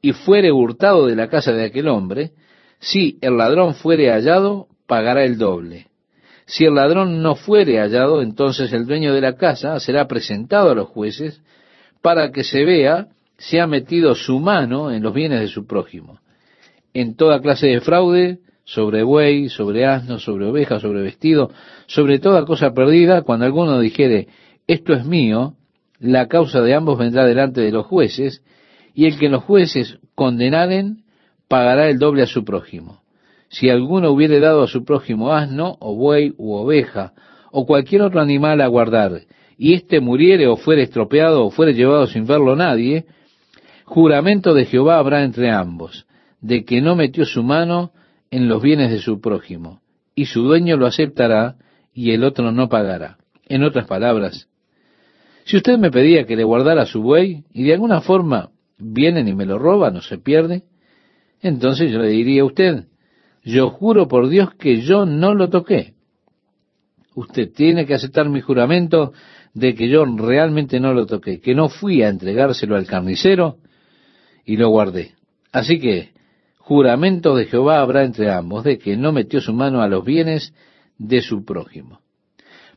y 0.01 0.13
fuere 0.13 0.51
hurtado 0.51 1.07
de 1.07 1.15
la 1.15 1.29
casa 1.29 1.51
de 1.51 1.65
aquel 1.65 1.87
hombre, 1.87 2.31
si 2.79 3.17
el 3.21 3.37
ladrón 3.37 3.73
fuere 3.73 4.11
hallado, 4.11 4.67
pagará 4.87 5.25
el 5.25 5.37
doble. 5.37 5.88
Si 6.49 6.65
el 6.65 6.75
ladrón 6.75 7.21
no 7.21 7.35
fuere 7.35 7.79
hallado, 7.79 8.21
entonces 8.21 8.73
el 8.73 8.85
dueño 8.85 9.13
de 9.13 9.21
la 9.21 9.37
casa 9.37 9.79
será 9.79 10.07
presentado 10.07 10.71
a 10.71 10.75
los 10.75 10.89
jueces 10.89 11.41
para 12.01 12.31
que 12.31 12.43
se 12.43 12.65
vea 12.65 13.07
si 13.37 13.57
ha 13.57 13.67
metido 13.67 14.15
su 14.15 14.39
mano 14.39 14.91
en 14.91 15.01
los 15.01 15.13
bienes 15.13 15.39
de 15.39 15.47
su 15.47 15.65
prójimo 15.65 16.19
en 16.93 17.15
toda 17.15 17.41
clase 17.41 17.67
de 17.67 17.81
fraude, 17.81 18.39
sobre 18.65 19.03
buey, 19.03 19.49
sobre 19.49 19.85
asno, 19.85 20.19
sobre 20.19 20.45
oveja, 20.45 20.79
sobre 20.79 21.01
vestido, 21.01 21.51
sobre 21.87 22.19
toda 22.19 22.45
cosa 22.45 22.73
perdida, 22.73 23.23
cuando 23.23 23.45
alguno 23.45 23.79
dijere, 23.79 24.27
esto 24.67 24.93
es 24.93 25.05
mío, 25.05 25.55
la 25.99 26.27
causa 26.27 26.61
de 26.61 26.75
ambos 26.75 26.99
vendrá 26.99 27.25
delante 27.25 27.61
de 27.61 27.71
los 27.71 27.85
jueces, 27.85 28.43
y 28.93 29.05
el 29.05 29.17
que 29.17 29.29
los 29.29 29.43
jueces 29.43 29.97
condenaren, 30.13 31.03
pagará 31.47 31.89
el 31.89 31.97
doble 31.97 32.23
a 32.23 32.27
su 32.27 32.43
prójimo. 32.43 33.01
Si 33.49 33.69
alguno 33.69 34.11
hubiere 34.11 34.39
dado 34.39 34.63
a 34.63 34.67
su 34.67 34.85
prójimo 34.85 35.33
asno, 35.33 35.77
o 35.79 35.95
buey, 35.95 36.33
u 36.37 36.53
oveja, 36.53 37.13
o 37.51 37.65
cualquier 37.65 38.03
otro 38.03 38.21
animal 38.21 38.61
a 38.61 38.67
guardar, 38.67 39.21
y 39.57 39.73
éste 39.73 39.99
muriere 39.99 40.47
o 40.47 40.55
fuere 40.55 40.83
estropeado 40.83 41.45
o 41.45 41.51
fuere 41.51 41.73
llevado 41.73 42.07
sin 42.07 42.25
verlo 42.25 42.55
nadie, 42.55 43.05
juramento 43.85 44.53
de 44.53 44.65
Jehová 44.65 44.99
habrá 44.99 45.23
entre 45.23 45.49
ambos 45.51 46.05
de 46.41 46.63
que 46.63 46.81
no 46.81 46.95
metió 46.95 47.25
su 47.25 47.43
mano 47.43 47.91
en 48.31 48.47
los 48.47 48.61
bienes 48.61 48.91
de 48.91 48.99
su 48.99 49.19
prójimo, 49.19 49.81
y 50.15 50.25
su 50.25 50.43
dueño 50.43 50.77
lo 50.77 50.85
aceptará 50.85 51.55
y 51.93 52.11
el 52.11 52.23
otro 52.23 52.51
no 52.51 52.69
pagará. 52.69 53.17
En 53.47 53.63
otras 53.63 53.87
palabras, 53.87 54.47
si 55.45 55.57
usted 55.57 55.77
me 55.77 55.91
pedía 55.91 56.25
que 56.25 56.35
le 56.35 56.43
guardara 56.43 56.85
su 56.85 57.01
buey 57.01 57.43
y 57.51 57.63
de 57.63 57.73
alguna 57.73 58.01
forma 58.01 58.51
vienen 58.77 59.27
y 59.27 59.33
me 59.33 59.45
lo 59.45 59.57
roban 59.57 59.97
o 59.97 60.01
se 60.01 60.19
pierde, 60.19 60.63
entonces 61.41 61.91
yo 61.91 61.99
le 61.99 62.09
diría 62.09 62.43
a 62.43 62.45
usted, 62.45 62.85
yo 63.43 63.69
juro 63.69 64.07
por 64.07 64.29
Dios 64.29 64.53
que 64.55 64.81
yo 64.81 65.05
no 65.05 65.33
lo 65.33 65.49
toqué. 65.49 65.93
Usted 67.15 67.51
tiene 67.53 67.85
que 67.85 67.93
aceptar 67.93 68.29
mi 68.29 68.41
juramento 68.41 69.13
de 69.53 69.73
que 69.73 69.89
yo 69.89 70.05
realmente 70.05 70.79
no 70.79 70.93
lo 70.93 71.05
toqué, 71.05 71.39
que 71.39 71.55
no 71.55 71.69
fui 71.69 72.03
a 72.03 72.09
entregárselo 72.09 72.75
al 72.75 72.85
carnicero 72.85 73.57
y 74.45 74.57
lo 74.57 74.69
guardé. 74.69 75.13
Así 75.51 75.79
que 75.79 76.11
juramento 76.57 77.35
de 77.35 77.45
Jehová 77.45 77.81
habrá 77.81 78.03
entre 78.03 78.31
ambos, 78.31 78.63
de 78.63 78.77
que 78.77 78.95
no 78.95 79.11
metió 79.11 79.41
su 79.41 79.53
mano 79.53 79.81
a 79.81 79.87
los 79.87 80.05
bienes 80.05 80.53
de 80.97 81.21
su 81.21 81.43
prójimo. 81.43 81.99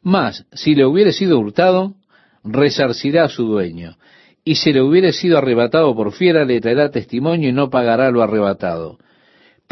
Mas, 0.02 0.46
si 0.52 0.74
le 0.74 0.86
hubiere 0.86 1.12
sido 1.12 1.38
hurtado, 1.38 1.94
resarcirá 2.42 3.24
a 3.24 3.28
su 3.28 3.44
dueño, 3.44 3.96
y 4.44 4.56
si 4.56 4.72
le 4.72 4.82
hubiere 4.82 5.12
sido 5.12 5.38
arrebatado 5.38 5.94
por 5.94 6.12
fiera, 6.12 6.44
le 6.44 6.60
traerá 6.60 6.90
testimonio 6.90 7.50
y 7.50 7.52
no 7.52 7.70
pagará 7.70 8.10
lo 8.10 8.22
arrebatado. 8.22 8.98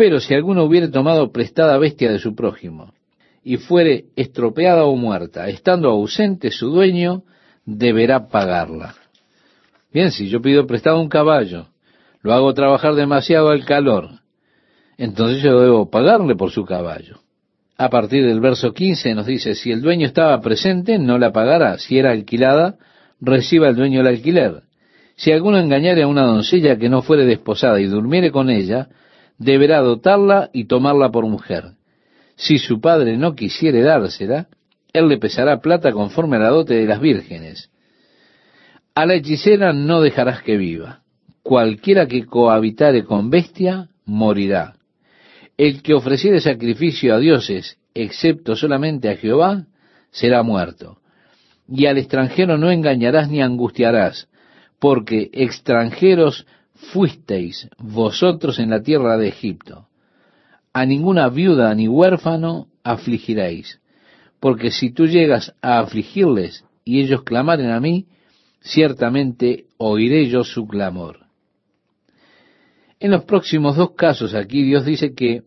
Pero 0.00 0.19
si 0.19 0.33
alguno 0.33 0.64
hubiere 0.64 0.88
tomado 0.88 1.30
prestada 1.30 1.76
bestia 1.76 2.11
de 2.11 2.19
su 2.19 2.35
prójimo, 2.35 2.95
y 3.45 3.59
fuere 3.59 4.07
estropeada 4.16 4.87
o 4.87 4.97
muerta, 4.97 5.47
estando 5.50 5.90
ausente 5.90 6.50
su 6.50 6.71
dueño, 6.71 7.25
deberá 7.66 8.26
pagarla. 8.28 8.95
Bien, 9.92 10.11
si 10.11 10.30
yo 10.30 10.40
pido 10.40 10.66
prestado 10.66 10.99
un 10.99 11.11
caballo, 11.11 11.66
lo 12.23 12.33
hago 12.33 12.54
trabajar 12.54 12.95
demasiado 12.95 13.50
al 13.50 13.66
calor, 13.66 14.09
entonces 14.97 15.42
yo 15.42 15.61
debo 15.61 15.90
pagarle 15.90 16.35
por 16.35 16.50
su 16.50 16.64
caballo. 16.64 17.19
A 17.76 17.90
partir 17.90 18.25
del 18.25 18.40
verso 18.40 18.73
15 18.73 19.14
nos 19.14 19.26
dice, 19.26 19.54
si 19.54 19.71
el 19.71 19.83
dueño 19.83 20.07
estaba 20.07 20.40
presente, 20.40 20.99
no 20.99 21.19
la 21.19 21.30
pagará. 21.30 21.76
Si 21.76 21.99
era 21.99 22.12
alquilada, 22.12 22.78
reciba 23.21 23.69
el 23.69 23.76
dueño 23.76 24.00
el 24.00 24.07
alquiler. 24.07 24.62
Si 25.16 25.30
alguno 25.30 25.59
engañare 25.59 26.04
a 26.04 26.09
una 26.09 26.25
doncella 26.25 26.78
que 26.78 26.88
no 26.88 27.02
fuere 27.02 27.26
desposada 27.26 27.83
y 27.83 27.85
durmiere 27.85 28.30
con 28.30 28.49
ella, 28.49 28.88
deberá 29.40 29.80
dotarla 29.80 30.50
y 30.52 30.66
tomarla 30.66 31.11
por 31.11 31.26
mujer. 31.26 31.73
Si 32.37 32.59
su 32.59 32.80
padre 32.80 33.16
no 33.16 33.35
quisiere 33.35 33.82
dársela, 33.82 34.47
él 34.92 35.09
le 35.09 35.18
pesará 35.18 35.61
plata 35.61 35.90
conforme 35.90 36.37
a 36.37 36.40
la 36.40 36.50
dote 36.50 36.75
de 36.75 36.87
las 36.87 37.00
vírgenes. 37.00 37.70
A 38.94 39.04
la 39.04 39.14
hechicera 39.14 39.73
no 39.73 40.00
dejarás 40.00 40.42
que 40.44 40.56
viva 40.56 41.00
cualquiera 41.42 42.06
que 42.06 42.26
cohabitare 42.26 43.04
con 43.04 43.30
bestia 43.30 43.88
morirá. 44.04 44.75
El 45.56 45.82
que 45.82 45.94
ofreciere 45.94 46.40
sacrificio 46.40 47.14
a 47.14 47.18
dioses, 47.18 47.78
excepto 47.94 48.56
solamente 48.56 49.11
a 49.11 49.16
Jehová, 49.16 49.66
será 50.11 50.42
muerto. 50.42 50.99
Y 51.68 51.87
al 51.87 51.99
extranjero 51.99 52.56
no 52.56 52.70
engañarás 52.70 53.28
ni 53.28 53.42
angustiarás, 53.42 54.28
porque 54.78 55.30
extranjeros 55.32 56.47
fuisteis 56.92 57.68
vosotros 57.78 58.58
en 58.58 58.70
la 58.70 58.82
tierra 58.82 59.16
de 59.16 59.28
Egipto. 59.28 59.88
A 60.72 60.87
ninguna 60.87 61.28
viuda 61.28 61.75
ni 61.75 61.88
huérfano 61.88 62.68
afligiréis, 62.82 63.80
porque 64.40 64.70
si 64.70 64.90
tú 64.92 65.06
llegas 65.06 65.54
a 65.60 65.80
afligirles 65.80 66.64
y 66.84 67.00
ellos 67.00 67.22
clamaren 67.22 67.70
a 67.70 67.80
mí, 67.80 68.06
ciertamente 68.60 69.66
oiré 69.78 70.28
yo 70.28 70.44
su 70.44 70.66
clamor. 70.66 71.26
En 72.99 73.10
los 73.10 73.25
próximos 73.25 73.76
dos 73.76 73.92
casos 73.92 74.34
aquí 74.34 74.62
Dios 74.62 74.84
dice 74.84 75.14
que 75.14 75.42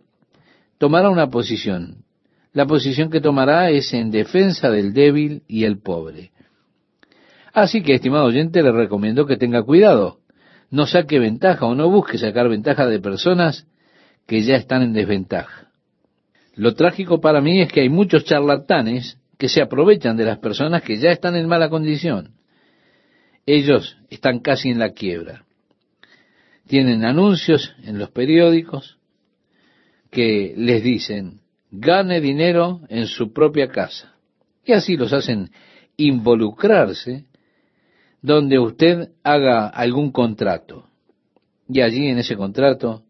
tomará 0.78 1.10
una 1.10 1.30
posición. 1.30 2.04
La 2.52 2.66
posición 2.68 3.10
que 3.10 3.22
tomará 3.22 3.70
es 3.70 3.94
en 3.94 4.12
defensa 4.12 4.70
del 4.70 4.94
débil 4.94 5.44
y 5.48 5.64
el 5.64 5.80
pobre. 5.80 6.32
Así 7.52 7.84
que, 7.84 7.96
estimado 7.96 8.26
oyente, 8.26 8.64
le 8.64 8.72
recomiendo 8.72 9.26
que 9.26 9.38
tenga 9.38 9.64
cuidado. 9.64 10.23
No 10.74 10.88
saque 10.88 11.20
ventaja 11.20 11.66
o 11.66 11.76
no 11.76 11.90
busque 11.90 12.18
sacar 12.18 12.50
ventaja 12.50 12.88
de 12.88 13.00
personas 13.00 13.68
que 14.26 14.42
ya 14.42 14.56
están 14.56 14.82
en 14.82 14.94
desventaja. 14.94 15.70
Lo 16.56 16.74
trágico 16.74 17.22
para 17.22 17.42
mí 17.42 17.62
es 17.62 17.72
que 17.72 17.82
hay 17.82 17.90
muchos 17.90 18.26
charlatanes 18.26 19.20
que 19.38 19.50
se 19.50 19.62
aprovechan 19.62 20.18
de 20.18 20.26
las 20.26 20.40
personas 20.40 20.82
que 20.82 20.98
ya 20.98 21.12
están 21.12 21.36
en 21.36 21.48
mala 21.48 21.70
condición. 21.70 22.32
Ellos 23.46 23.98
están 24.10 24.40
casi 24.40 24.70
en 24.70 24.80
la 24.80 24.94
quiebra 24.94 25.46
tienen 26.68 27.06
anuncios 27.06 27.76
en 27.84 28.00
los 28.00 28.12
periódicos 28.12 28.98
que 30.10 30.54
les 30.56 30.84
dicen, 30.84 31.42
gane 31.72 32.22
dinero 32.22 32.82
en 32.90 33.08
su 33.08 33.34
propia 33.34 33.68
casa. 33.68 34.16
Y 34.66 34.74
así 34.74 34.96
los 34.96 35.12
hacen 35.12 35.50
involucrarse 35.98 37.26
donde 38.24 38.58
usted 38.58 39.10
haga 39.22 39.68
algún 39.68 40.12
contrato. 40.12 40.88
Y 41.68 41.82
allí 41.82 42.08
en 42.08 42.18
ese 42.18 42.36
contrato 42.38 43.04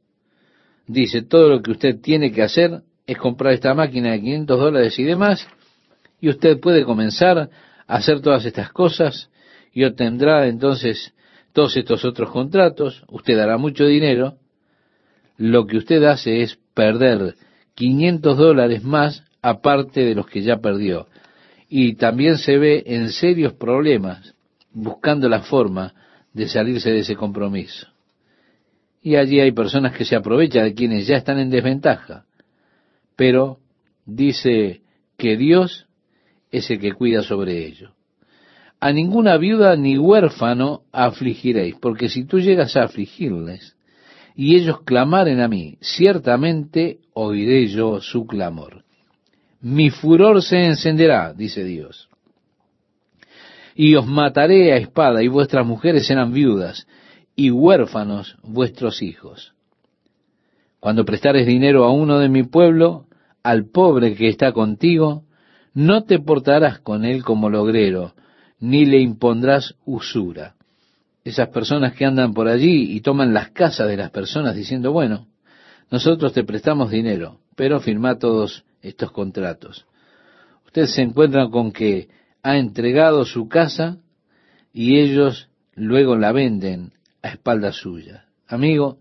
dice, 0.88 1.22
todo 1.22 1.50
lo 1.50 1.62
que 1.62 1.72
usted 1.72 2.02
tiene 2.02 2.32
que 2.32 2.42
hacer 2.42 2.82
es 3.06 3.18
comprar 3.18 3.54
esta 3.54 3.74
máquina 3.76 4.12
de 4.12 4.22
500 4.22 4.60
dólares 4.60 5.00
y 5.00 5.04
demás, 5.04 5.48
y 6.20 6.30
usted 6.30 6.60
puede 6.60 6.84
comenzar 6.84 7.38
a 7.38 7.50
hacer 7.96 8.22
todas 8.22 8.44
estas 8.46 8.72
cosas, 8.72 9.30
y 9.72 9.84
obtendrá 9.84 10.48
entonces 10.48 11.14
todos 11.54 11.78
estos 11.78 12.04
otros 12.06 12.32
contratos, 12.32 13.04
usted 13.08 13.38
dará 13.38 13.58
mucho 13.58 13.86
dinero, 13.86 14.38
lo 15.38 15.68
que 15.68 15.78
usted 15.78 16.04
hace 16.06 16.42
es 16.42 16.58
perder 16.74 17.36
500 17.76 18.38
dólares 18.38 18.84
más 18.84 19.24
aparte 19.44 20.04
de 20.04 20.16
los 20.16 20.26
que 20.26 20.42
ya 20.42 20.58
perdió. 20.58 21.08
Y 21.70 21.96
también 21.96 22.38
se 22.38 22.58
ve 22.58 22.84
en 22.88 23.10
serios 23.10 23.54
problemas 23.54 24.34
buscando 24.74 25.30
la 25.30 25.42
forma 25.42 25.94
de 26.34 26.48
salirse 26.48 26.92
de 26.92 27.00
ese 27.00 27.16
compromiso. 27.16 27.88
Y 29.02 29.16
allí 29.16 29.40
hay 29.40 29.52
personas 29.52 29.96
que 29.96 30.06
se 30.06 30.16
aprovechan 30.16 30.64
de 30.64 30.74
quienes 30.74 31.08
ya 31.08 31.18
están 31.18 31.38
en 31.38 31.50
desventaja. 31.50 32.26
Pero 33.16 33.60
dice 34.06 34.82
que 35.18 35.38
Dios 35.38 35.88
es 36.52 36.70
el 36.72 36.80
que 36.80 36.94
cuida 36.94 37.22
sobre 37.22 37.66
ello. 37.66 37.92
A 38.80 38.92
ninguna 38.92 39.38
viuda 39.38 39.76
ni 39.76 39.98
huérfano 39.98 40.82
afligiréis, 40.92 41.76
porque 41.80 42.10
si 42.10 42.26
tú 42.26 42.40
llegas 42.40 42.76
a 42.76 42.84
afligirles 42.84 43.78
y 44.36 44.56
ellos 44.56 44.82
clamaren 44.82 45.40
a 45.40 45.48
mí, 45.48 45.78
ciertamente 45.82 47.00
oiré 47.14 47.68
yo 47.68 48.02
su 48.02 48.26
clamor. 48.26 48.84
Mi 49.62 49.90
furor 49.90 50.42
se 50.42 50.66
encenderá, 50.66 51.34
dice 51.34 51.64
Dios. 51.64 52.10
Y 53.76 53.96
os 53.96 54.06
mataré 54.06 54.74
a 54.74 54.78
espada, 54.78 55.24
y 55.24 55.28
vuestras 55.28 55.66
mujeres 55.66 56.08
serán 56.08 56.34
viudas, 56.34 56.88
y 57.36 57.52
huérfanos 57.52 58.38
vuestros 58.44 59.02
hijos. 59.02 59.54
Cuando 60.80 61.06
prestares 61.06 61.48
dinero 61.48 61.86
a 61.86 61.92
uno 61.92 62.20
de 62.20 62.30
mi 62.30 62.44
pueblo, 62.44 63.06
al 63.42 63.66
pobre 63.66 64.16
que 64.16 64.30
está 64.30 64.52
contigo, 64.52 65.24
no 65.74 66.04
te 66.04 66.20
portarás 66.20 66.80
con 66.80 67.06
él 67.06 67.24
como 67.24 67.50
logrero, 67.50 68.14
ni 68.60 68.86
le 68.86 69.00
impondrás 69.00 69.76
usura. 69.86 70.56
Esas 71.24 71.50
personas 71.50 71.94
que 71.94 72.06
andan 72.06 72.34
por 72.34 72.48
allí 72.48 72.92
y 72.92 73.02
toman 73.02 73.34
las 73.34 73.50
casas 73.52 73.88
de 73.88 73.98
las 73.98 74.12
personas 74.12 74.56
diciendo, 74.56 74.92
bueno, 74.92 75.28
nosotros 75.90 76.34
te 76.34 76.44
prestamos 76.44 76.92
dinero, 76.92 77.40
pero 77.56 77.80
firma 77.80 78.18
todos 78.18 78.66
estos 78.82 79.12
contratos. 79.12 79.86
Usted 80.66 80.86
se 80.86 81.02
encuentra 81.02 81.48
con 81.50 81.72
que 81.72 82.10
ha 82.44 82.58
entregado 82.58 83.26
su 83.26 83.48
casa 83.48 83.98
y 84.74 85.00
ellos 85.00 85.50
luego 85.76 86.18
la 86.18 86.34
venden 86.34 86.92
a 87.22 87.30
espaldas 87.30 87.78
suyas. 87.78 88.24
Amigo, 88.48 89.00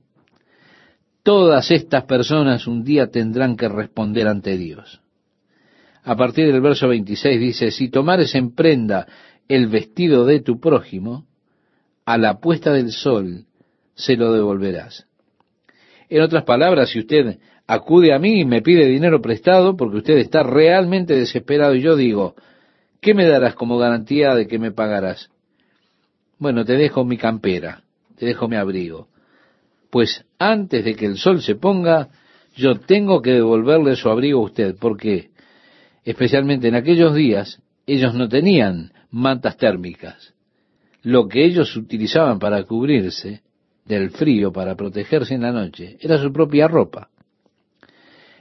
todas 1.22 1.70
estas 1.72 2.04
personas 2.04 2.66
un 2.66 2.84
día 2.84 3.08
tendrán 3.08 3.56
que 3.56 3.68
responder 3.68 4.28
ante 4.28 4.56
Dios. 4.56 5.00
A 6.04 6.16
partir 6.16 6.46
del 6.46 6.60
verso 6.60 6.88
26 6.88 7.40
dice, 7.40 7.70
si 7.70 7.88
tomares 7.88 8.34
en 8.34 8.54
prenda 8.54 9.06
el 9.48 9.66
vestido 9.66 10.24
de 10.24 10.40
tu 10.40 10.60
prójimo, 10.60 11.26
a 12.04 12.18
la 12.18 12.40
puesta 12.40 12.72
del 12.72 12.90
sol 12.90 13.46
se 13.94 14.16
lo 14.16 14.32
devolverás. 14.32 15.06
En 16.08 16.22
otras 16.22 16.44
palabras, 16.44 16.90
si 16.90 17.00
usted 17.00 17.38
acude 17.66 18.12
a 18.12 18.18
mí 18.18 18.40
y 18.40 18.44
me 18.44 18.62
pide 18.62 18.86
dinero 18.86 19.20
prestado 19.20 19.76
porque 19.76 19.98
usted 19.98 20.18
está 20.18 20.42
realmente 20.42 21.14
desesperado 21.14 21.74
y 21.74 21.82
yo 21.82 21.96
digo, 21.96 22.34
¿qué 23.02 23.14
me 23.14 23.26
darás 23.26 23.54
como 23.54 23.76
garantía 23.76 24.34
de 24.34 24.46
que 24.46 24.58
me 24.58 24.70
pagarás? 24.70 25.28
Bueno, 26.38 26.64
te 26.64 26.74
dejo 26.74 27.04
mi 27.04 27.18
campera, 27.18 27.82
te 28.16 28.24
dejo 28.24 28.48
mi 28.48 28.56
abrigo. 28.56 29.08
Pues 29.90 30.24
antes 30.38 30.84
de 30.84 30.94
que 30.94 31.06
el 31.06 31.18
sol 31.18 31.42
se 31.42 31.56
ponga, 31.56 32.08
yo 32.54 32.76
tengo 32.76 33.20
que 33.20 33.32
devolverle 33.32 33.96
su 33.96 34.08
abrigo 34.08 34.40
a 34.40 34.44
usted, 34.44 34.76
porque 34.80 35.30
especialmente 36.04 36.68
en 36.68 36.76
aquellos 36.76 37.14
días 37.14 37.60
ellos 37.86 38.14
no 38.14 38.28
tenían 38.28 38.92
mantas 39.10 39.56
térmicas. 39.56 40.32
Lo 41.02 41.26
que 41.26 41.44
ellos 41.44 41.76
utilizaban 41.76 42.38
para 42.38 42.62
cubrirse 42.62 43.42
del 43.84 44.10
frío, 44.10 44.52
para 44.52 44.76
protegerse 44.76 45.34
en 45.34 45.42
la 45.42 45.50
noche, 45.50 45.98
era 46.00 46.18
su 46.18 46.32
propia 46.32 46.68
ropa. 46.68 47.08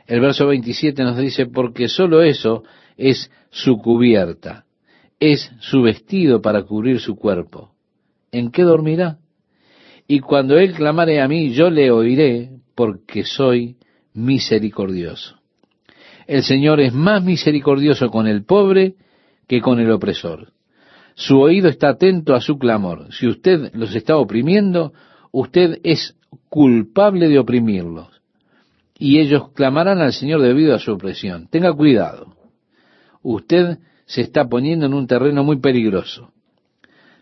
El 0.06 0.20
verso 0.20 0.46
27 0.46 1.04
nos 1.04 1.18
dice, 1.18 1.48
porque 1.48 1.88
sólo 1.88 2.22
eso 2.22 2.64
es 3.02 3.32
su 3.50 3.80
cubierta, 3.80 4.66
es 5.20 5.52
su 5.60 5.82
vestido 5.82 6.42
para 6.42 6.64
cubrir 6.64 7.00
su 7.00 7.16
cuerpo. 7.16 7.72
¿En 8.32 8.52
qué 8.52 8.62
dormirá? 8.62 9.18
Y 10.08 10.20
cuando 10.20 10.58
él 10.58 10.74
clamare 10.74 11.20
a 11.20 11.28
mí, 11.28 11.52
yo 11.52 11.70
le 11.70 11.90
oiré, 11.90 12.52
porque 12.76 13.24
soy 13.24 13.78
misericordioso. 14.14 15.38
El 16.28 16.44
Señor 16.44 16.80
es 16.80 16.94
más 16.94 17.24
misericordioso 17.24 18.10
con 18.12 18.28
el 18.28 18.46
pobre 18.46 18.96
que 19.48 19.62
con 19.62 19.80
el 19.80 19.92
opresor. 19.92 20.54
Su 21.16 21.40
oído 21.40 21.70
está 21.70 21.90
atento 21.90 22.36
a 22.36 22.42
su 22.42 22.58
clamor. 22.58 23.12
Si 23.14 23.28
usted 23.28 23.72
los 23.74 23.96
está 23.96 24.16
oprimiendo, 24.18 24.94
usted 25.32 25.80
es 25.84 26.16
culpable 26.50 27.28
de 27.28 27.40
oprimirlos. 27.40 28.22
Y 28.98 29.20
ellos 29.20 29.50
clamarán 29.54 30.00
al 30.00 30.14
Señor 30.14 30.42
debido 30.42 30.76
a 30.76 30.80
su 30.80 30.92
opresión. 30.92 31.48
Tenga 31.48 31.74
cuidado. 31.74 32.41
Usted 33.24 33.78
se 34.06 34.22
está 34.22 34.48
poniendo 34.48 34.86
en 34.86 34.94
un 34.94 35.08
terreno 35.08 35.44
muy 35.44 35.60
peligroso. 35.60 36.32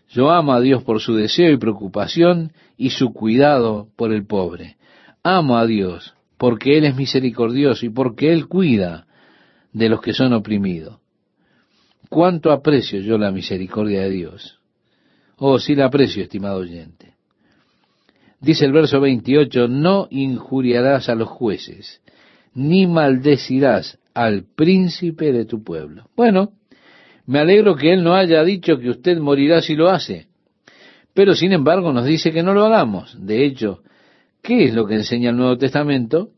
Yo 0.08 0.30
amo 0.30 0.52
a 0.52 0.60
Dios 0.60 0.82
por 0.82 1.00
su 1.00 1.14
deseo 1.14 1.52
y 1.52 1.56
preocupación 1.56 2.52
y 2.76 2.90
su 2.90 3.12
cuidado 3.12 3.88
por 3.96 4.12
el 4.12 4.26
pobre. 4.26 4.76
Amo 5.22 5.56
a 5.56 5.66
Dios 5.66 6.14
porque 6.36 6.78
Él 6.78 6.84
es 6.84 6.96
misericordioso 6.96 7.86
y 7.86 7.90
porque 7.90 8.32
Él 8.32 8.48
cuida 8.48 9.06
de 9.72 9.88
los 9.88 10.00
que 10.00 10.12
son 10.12 10.32
oprimidos. 10.32 10.98
¿Cuánto 12.08 12.50
aprecio 12.50 13.00
yo 13.00 13.18
la 13.18 13.30
misericordia 13.30 14.00
de 14.00 14.10
Dios? 14.10 14.58
Oh, 15.36 15.60
sí 15.60 15.76
la 15.76 15.86
aprecio, 15.86 16.24
estimado 16.24 16.58
oyente. 16.58 17.14
Dice 18.40 18.64
el 18.64 18.72
verso 18.72 19.00
28, 19.00 19.68
no 19.68 20.08
injuriarás 20.10 21.08
a 21.08 21.14
los 21.14 21.28
jueces, 21.28 22.00
ni 22.52 22.88
maldecirás 22.88 23.99
al 24.14 24.44
príncipe 24.54 25.32
de 25.32 25.44
tu 25.44 25.62
pueblo. 25.62 26.08
Bueno, 26.16 26.52
me 27.26 27.38
alegro 27.38 27.76
que 27.76 27.92
él 27.92 28.02
no 28.02 28.14
haya 28.14 28.42
dicho 28.44 28.78
que 28.78 28.90
usted 28.90 29.18
morirá 29.18 29.62
si 29.62 29.74
lo 29.74 29.88
hace, 29.88 30.26
pero 31.14 31.34
sin 31.34 31.52
embargo 31.52 31.92
nos 31.92 32.04
dice 32.04 32.32
que 32.32 32.42
no 32.42 32.54
lo 32.54 32.64
hagamos. 32.64 33.16
De 33.24 33.44
hecho, 33.44 33.82
¿qué 34.42 34.64
es 34.64 34.74
lo 34.74 34.86
que 34.86 34.94
enseña 34.94 35.30
el 35.30 35.36
Nuevo 35.36 35.58
Testamento? 35.58 36.30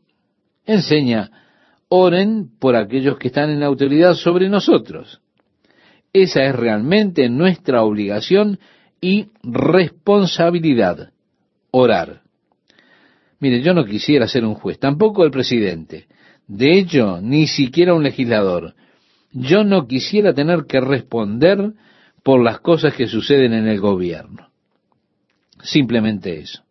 Enseña, 0.65 1.31
oren 1.89 2.49
por 2.59 2.75
aquellos 2.75 3.17
que 3.17 3.27
están 3.27 3.49
en 3.49 3.63
autoridad 3.63 4.13
sobre 4.13 4.49
nosotros. 4.49 5.21
Esa 6.11 6.43
es 6.43 6.55
realmente 6.55 7.27
nuestra 7.29 7.83
obligación 7.83 8.59
y 9.01 9.27
responsabilidad, 9.41 11.11
orar. 11.71 12.21
Mire, 13.39 13.61
yo 13.61 13.73
no 13.73 13.83
quisiera 13.83 14.27
ser 14.27 14.45
un 14.45 14.53
juez, 14.53 14.79
tampoco 14.79 15.25
el 15.25 15.31
presidente. 15.31 16.07
De 16.47 16.77
hecho, 16.77 17.19
ni 17.21 17.47
siquiera 17.47 17.93
un 17.93 18.03
legislador. 18.03 18.75
Yo 19.31 19.63
no 19.63 19.87
quisiera 19.87 20.33
tener 20.33 20.65
que 20.65 20.79
responder 20.79 21.73
por 22.23 22.43
las 22.43 22.59
cosas 22.59 22.93
que 22.93 23.07
suceden 23.07 23.53
en 23.53 23.67
el 23.67 23.79
gobierno. 23.79 24.49
Simplemente 25.61 26.39
eso. 26.39 26.63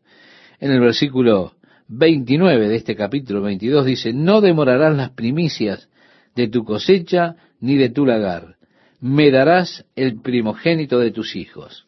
En 0.61 0.71
el 0.71 0.81
versículo 0.81 1.55
29 1.89 2.69
de 2.69 2.77
este 2.77 2.95
capítulo 2.95 3.43
22 3.43 3.87
dice, 3.87 4.13
no 4.13 4.41
demorarás 4.41 4.97
las 4.97 5.11
primicias 5.11 5.89
de 6.37 6.49
tu 6.49 6.65
cosecha 6.65 7.37
ni 7.61 7.77
de 7.77 7.91
tu 7.91 8.07
lagar 8.07 8.57
me 9.03 9.33
darás 9.33 9.85
el 9.97 10.23
primogénito 10.23 11.01
de 11.01 11.11
tus 11.11 11.35
hijos. 11.35 11.87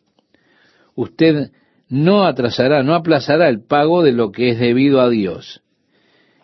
Usted 0.96 1.52
no 1.88 2.26
atrasará, 2.26 2.82
no 2.82 2.94
aplazará 2.94 3.48
el 3.48 3.64
pago 3.64 4.02
de 4.02 4.10
lo 4.10 4.32
que 4.32 4.50
es 4.50 4.58
debido 4.58 5.00
a 5.00 5.08
Dios. 5.08 5.62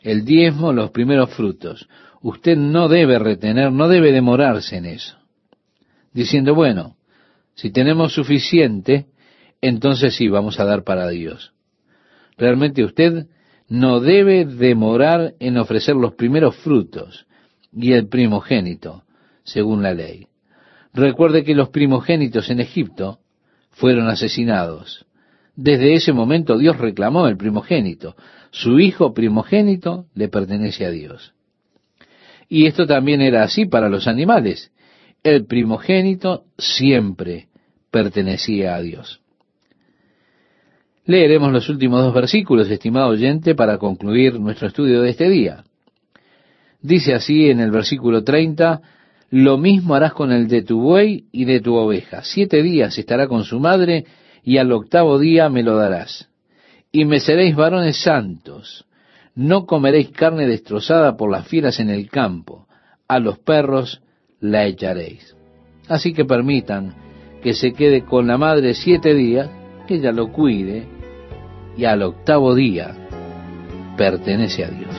El 0.01 0.25
diezmo, 0.25 0.73
los 0.73 0.91
primeros 0.91 1.31
frutos. 1.35 1.89
Usted 2.23 2.57
no 2.57 2.89
debe 2.89 3.19
retener, 3.19 3.73
no 3.73 3.89
debe 3.89 4.13
demorarse 4.13 4.77
en 4.77 4.87
eso. 4.87 5.17
Diciendo, 6.13 6.55
bueno, 6.55 6.97
si 7.55 7.71
tenemos 7.71 8.15
suficiente, 8.15 9.07
entonces 9.61 10.15
sí 10.15 10.29
vamos 10.29 10.59
a 10.59 10.65
dar 10.65 10.85
para 10.85 11.09
Dios. 11.09 11.53
Realmente 12.37 12.85
usted 12.85 13.27
no 13.69 14.01
debe 14.01 14.45
demorar 14.45 15.35
en 15.39 15.59
ofrecer 15.59 15.95
los 15.95 16.15
primeros 16.15 16.57
frutos 16.57 17.27
y 17.73 17.93
el 17.93 18.09
primogénito, 18.09 19.05
según 19.45 19.83
la 19.83 19.95
ley. 19.95 20.27
Recuerde 20.93 21.45
que 21.45 21.55
los 21.55 21.69
primogénitos 21.69 22.51
en 22.51 22.61
Egipto 22.61 23.21
fueron 23.71 24.09
asesinados. 24.09 25.07
Desde 25.63 25.93
ese 25.93 26.15
momento 26.15 26.57
Dios 26.57 26.79
reclamó 26.79 27.29
el 27.29 27.37
primogénito. 27.37 28.17
Su 28.51 28.81
hijo 28.81 29.13
primogénito 29.13 30.07
le 30.15 30.29
pertenece 30.29 30.87
a 30.87 30.91
Dios. 30.91 31.35
Y 32.49 32.65
esto 32.65 32.87
también 32.87 33.21
era 33.21 33.43
así 33.43 33.67
para 33.67 33.91
los 33.91 34.09
animales. 34.09 34.73
El 35.23 35.45
primogénito 35.45 36.45
siempre 36.57 37.49
pertenecía 37.91 38.75
a 38.75 38.81
Dios. 38.81 39.21
Leeremos 41.05 41.53
los 41.53 41.69
últimos 41.69 42.05
dos 42.05 42.15
versículos, 42.15 42.71
estimado 42.71 43.09
oyente, 43.11 43.55
para 43.55 43.77
concluir 43.77 44.41
nuestro 44.41 44.69
estudio 44.69 45.03
de 45.03 45.11
este 45.11 45.29
día. 45.29 45.65
Dice 46.81 47.13
así 47.13 47.51
en 47.51 47.61
el 47.61 47.71
versículo 47.71 48.25
30, 48.25 48.81
Lo 49.29 49.59
mismo 49.59 49.95
harás 49.95 50.15
con 50.15 50.33
el 50.33 50.49
de 50.49 50.63
tu 50.63 50.81
buey 50.81 51.27
y 51.33 51.45
de 51.45 51.61
tu 51.61 51.75
oveja. 51.75 52.23
Siete 52.25 52.63
días 52.63 52.97
estará 52.97 53.29
con 53.29 53.45
su 53.45 53.61
madre 53.61 54.07
y 54.43 54.59
al 54.59 54.73
octavo 54.73 55.19
día 55.19 55.49
me 55.49 55.63
lo 55.63 55.77
darás. 55.77 56.29
Y 56.93 57.05
me 57.05 57.21
seréis 57.21 57.55
varones 57.55 58.03
santos. 58.03 58.87
No 59.35 59.67
comeréis 59.67 60.11
carne 60.11 60.47
destrozada 60.47 61.17
por 61.17 61.31
las 61.31 61.47
fieras 61.47 61.81
en 61.81 61.91
el 61.91 62.11
campo. 62.11 62.67
A 63.07 63.19
los 63.19 63.39
perros 63.39 64.03
la 64.41 64.67
echaréis. 64.67 65.37
Así 65.89 66.13
que 66.13 66.25
permitan 66.25 66.95
que 67.43 67.55
se 67.55 67.73
quede 67.73 68.05
con 68.05 68.27
la 68.27 68.39
madre 68.39 68.75
siete 68.75 69.15
días, 69.15 69.51
que 69.87 69.95
ella 69.97 70.13
lo 70.13 70.33
cuide, 70.33 70.87
y 71.77 71.85
al 71.85 72.03
octavo 72.03 72.55
día 72.55 72.95
pertenece 73.97 74.65
a 74.65 74.71
Dios. 74.71 74.89